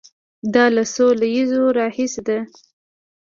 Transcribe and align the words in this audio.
دا 0.53 0.65
له 0.75 0.83
څو 0.93 1.05
لسیزو 1.19 1.63
راهیسې 1.77 2.21
ده. 2.27 2.39